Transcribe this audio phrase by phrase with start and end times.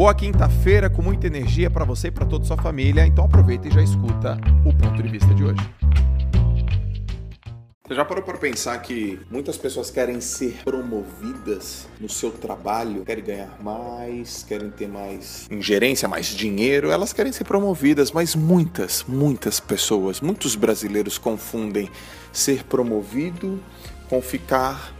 [0.00, 3.04] Boa quinta-feira com muita energia para você e para toda a sua família.
[3.04, 5.60] Então aproveita e já escuta o ponto de vista de hoje.
[7.86, 13.22] Você já parou para pensar que muitas pessoas querem ser promovidas no seu trabalho, querem
[13.22, 19.60] ganhar mais, querem ter mais ingerência, mais dinheiro, elas querem ser promovidas, mas muitas, muitas
[19.60, 21.90] pessoas, muitos brasileiros confundem
[22.32, 23.60] ser promovido
[24.08, 24.94] com ficar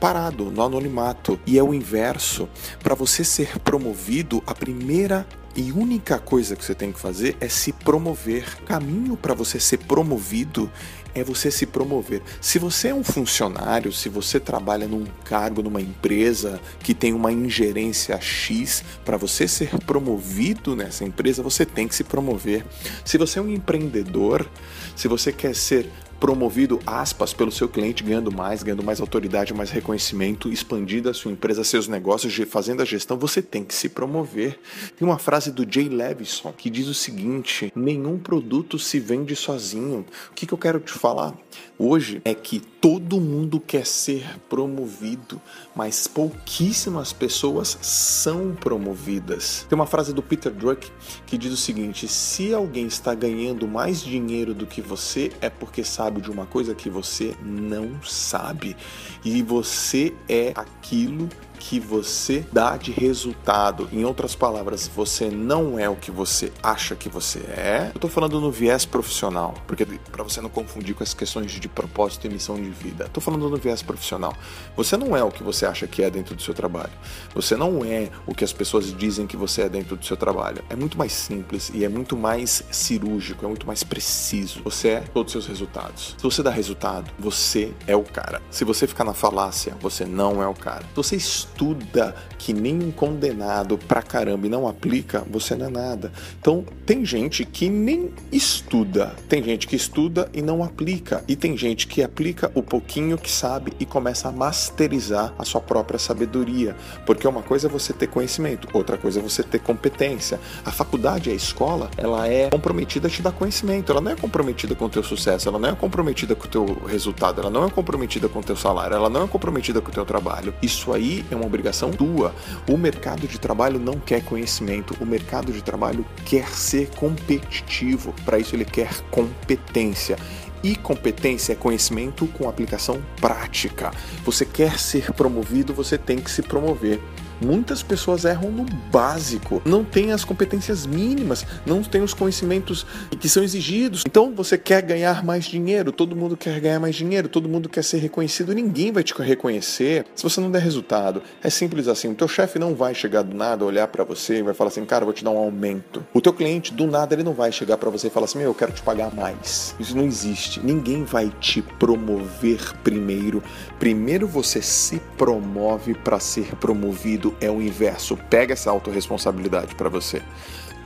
[0.00, 1.38] parado no anonimato.
[1.46, 2.48] E é o inverso.
[2.82, 7.48] Para você ser promovido, a primeira e única coisa que você tem que fazer é
[7.48, 8.44] se promover.
[8.62, 10.70] O caminho para você ser promovido
[11.14, 12.22] é você se promover.
[12.42, 17.32] Se você é um funcionário, se você trabalha num cargo numa empresa que tem uma
[17.32, 22.66] ingerência X, para você ser promovido nessa empresa, você tem que se promover.
[23.02, 24.46] Se você é um empreendedor,
[24.94, 29.70] se você quer ser promovido, aspas, pelo seu cliente, ganhando mais, ganhando mais autoridade, mais
[29.70, 34.58] reconhecimento, expandindo a sua empresa, seus negócios, fazendo a gestão, você tem que se promover.
[34.96, 40.04] Tem uma frase do Jay Levison que diz o seguinte: nenhum produto se vende sozinho.
[40.30, 41.34] O que, que eu quero te falar
[41.78, 45.40] hoje é que todo mundo quer ser promovido,
[45.74, 49.66] mas pouquíssimas pessoas são promovidas.
[49.68, 50.90] Tem uma frase do Peter Druck
[51.26, 55.84] que diz o seguinte: se alguém está ganhando mais dinheiro do que você, é porque
[55.84, 58.76] sabe sabe de uma coisa que você não sabe.
[59.24, 61.28] E você é aquilo
[61.68, 63.88] que você dá de resultado.
[63.92, 67.90] Em outras palavras, você não é o que você acha que você é.
[67.92, 71.68] Eu tô falando no viés profissional, porque para você não confundir com as questões de
[71.68, 73.10] propósito e missão de vida.
[73.12, 74.32] Tô falando no viés profissional.
[74.76, 76.92] Você não é o que você acha que é dentro do seu trabalho.
[77.34, 80.62] Você não é o que as pessoas dizem que você é dentro do seu trabalho.
[80.70, 84.62] É muito mais simples e é muito mais cirúrgico, é muito mais preciso.
[84.62, 86.14] Você é todos os seus resultados.
[86.16, 88.40] Se você dá resultado, você é o cara.
[88.52, 90.84] Se você ficar na falácia, você não é o cara.
[90.84, 91.16] Se você
[91.56, 96.12] estuda que nem um condenado pra caramba e não aplica, você não é nada.
[96.38, 101.56] Então, tem gente que nem estuda, tem gente que estuda e não aplica, e tem
[101.56, 106.76] gente que aplica o pouquinho que sabe e começa a masterizar a sua própria sabedoria.
[107.06, 110.38] Porque uma coisa é você ter conhecimento, outra coisa é você ter competência.
[110.64, 114.74] A faculdade, a escola, ela é comprometida a te dar conhecimento, ela não é comprometida
[114.74, 117.70] com o teu sucesso, ela não é comprometida com o teu resultado, ela não é
[117.70, 120.54] comprometida com o teu salário, ela não é comprometida com o teu trabalho.
[120.62, 122.34] Isso aí é uma obrigação tua.
[122.68, 128.14] O mercado de trabalho não quer conhecimento, o mercado de trabalho quer ser competitivo.
[128.24, 130.16] Para isso, ele quer competência.
[130.62, 133.90] E competência é conhecimento com aplicação prática.
[134.24, 137.00] Você quer ser promovido, você tem que se promover.
[137.40, 142.86] Muitas pessoas erram no básico, não têm as competências mínimas, não têm os conhecimentos
[143.20, 144.02] que são exigidos.
[144.06, 147.84] Então você quer ganhar mais dinheiro, todo mundo quer ganhar mais dinheiro, todo mundo quer
[147.84, 151.22] ser reconhecido, ninguém vai te reconhecer se você não der resultado.
[151.42, 154.42] É simples assim, o teu chefe não vai chegar do nada, olhar para você e
[154.42, 156.04] vai falar assim, cara, vou te dar um aumento.
[156.14, 158.48] O teu cliente do nada ele não vai chegar para você e falar assim, meu,
[158.48, 159.74] eu quero te pagar mais.
[159.78, 160.60] Isso não existe.
[160.64, 163.42] Ninguém vai te promover primeiro.
[163.78, 168.16] Primeiro você se promove para ser promovido é o inverso.
[168.28, 170.22] Pega essa autorresponsabilidade para você.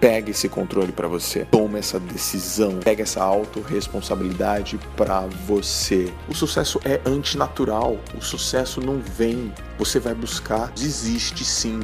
[0.01, 1.45] Pega esse controle para você.
[1.51, 2.79] Toma essa decisão.
[2.79, 6.13] Pega essa autorresponsabilidade para você.
[6.29, 7.99] O sucesso é antinatural.
[8.17, 9.53] O sucesso não vem.
[9.79, 10.73] Você vai buscar.
[10.81, 11.81] Existe sim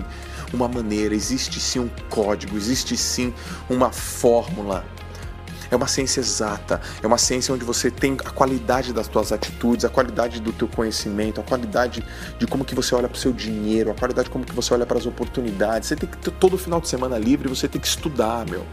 [0.52, 3.34] uma maneira, existe sim um código, existe sim
[3.68, 4.84] uma fórmula
[5.70, 9.84] é uma ciência exata, é uma ciência onde você tem a qualidade das suas atitudes,
[9.84, 12.04] a qualidade do teu conhecimento, a qualidade
[12.38, 14.72] de como que você olha para o seu dinheiro, a qualidade de como que você
[14.74, 15.88] olha para as oportunidades.
[15.88, 18.64] Você tem que todo final de semana livre, você tem que estudar, meu.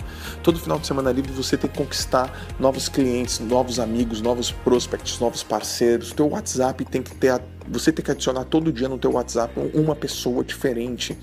[0.41, 5.19] Todo final de semana livre você tem que conquistar novos clientes, novos amigos, novos prospects,
[5.19, 6.11] novos parceiros.
[6.11, 9.53] Teu WhatsApp tem que ter a você tem que adicionar todo dia no teu WhatsApp
[9.73, 11.17] uma pessoa diferente,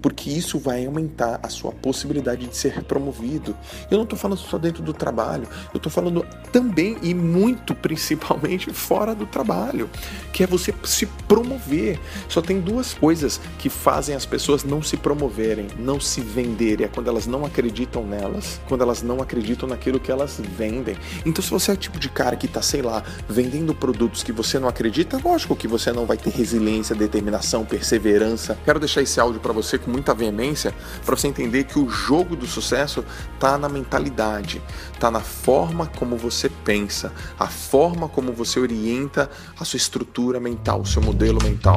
[0.00, 3.56] porque isso vai aumentar a sua possibilidade de ser promovido.
[3.90, 8.72] Eu não estou falando só dentro do trabalho, eu estou falando também e muito principalmente
[8.72, 9.88] fora do trabalho,
[10.32, 11.98] que é você se promover.
[12.28, 16.88] Só tem duas coisas que fazem as pessoas não se promoverem, não se venderem, é
[16.88, 20.96] quando elas não acreditam nelas, quando elas não acreditam naquilo que elas vendem.
[21.24, 24.32] Então se você é o tipo de cara que está, sei lá, vendendo produtos que
[24.32, 28.58] você não acredita, lógico que você você não vai ter resiliência, determinação, perseverança.
[28.64, 30.74] Quero deixar esse áudio para você com muita veemência,
[31.04, 33.04] para você entender que o jogo do sucesso
[33.38, 34.60] tá na mentalidade,
[34.98, 39.30] tá na forma como você pensa, a forma como você orienta
[39.60, 41.76] a sua estrutura mental, o seu modelo mental.